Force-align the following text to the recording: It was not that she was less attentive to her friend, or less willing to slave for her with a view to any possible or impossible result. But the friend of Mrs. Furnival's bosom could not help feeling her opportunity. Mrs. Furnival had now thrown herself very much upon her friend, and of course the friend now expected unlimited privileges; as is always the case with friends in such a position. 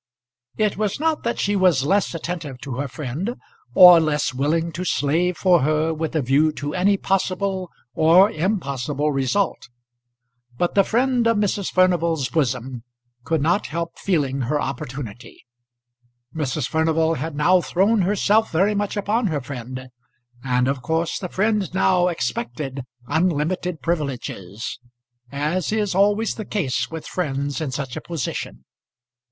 It 0.57 0.77
was 0.77 0.99
not 0.99 1.21
that 1.21 1.37
she 1.37 1.55
was 1.55 1.83
less 1.83 2.15
attentive 2.15 2.59
to 2.61 2.77
her 2.77 2.87
friend, 2.87 3.35
or 3.75 3.99
less 3.99 4.33
willing 4.33 4.71
to 4.71 4.83
slave 4.83 5.37
for 5.37 5.61
her 5.61 5.93
with 5.93 6.15
a 6.15 6.23
view 6.23 6.51
to 6.53 6.73
any 6.73 6.97
possible 6.97 7.69
or 7.93 8.31
impossible 8.31 9.11
result. 9.11 9.69
But 10.57 10.73
the 10.73 10.83
friend 10.83 11.27
of 11.27 11.37
Mrs. 11.37 11.69
Furnival's 11.71 12.29
bosom 12.29 12.81
could 13.23 13.43
not 13.43 13.67
help 13.67 13.99
feeling 13.99 14.41
her 14.41 14.59
opportunity. 14.59 15.45
Mrs. 16.35 16.67
Furnival 16.67 17.13
had 17.13 17.35
now 17.35 17.61
thrown 17.61 18.01
herself 18.01 18.51
very 18.51 18.73
much 18.73 18.97
upon 18.97 19.27
her 19.27 19.39
friend, 19.39 19.89
and 20.43 20.67
of 20.67 20.81
course 20.81 21.19
the 21.19 21.29
friend 21.29 21.71
now 21.75 22.07
expected 22.07 22.81
unlimited 23.07 23.83
privileges; 23.83 24.79
as 25.31 25.71
is 25.71 25.93
always 25.93 26.33
the 26.33 26.43
case 26.45 26.89
with 26.89 27.05
friends 27.05 27.61
in 27.61 27.69
such 27.69 27.95
a 27.95 28.01
position. 28.01 28.65